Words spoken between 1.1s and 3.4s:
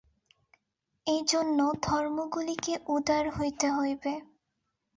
এইজন্য ধর্মগুলিকে উদার